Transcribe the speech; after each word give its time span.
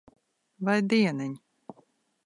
Vai 0.69 0.79
dieniņ. 0.95 1.39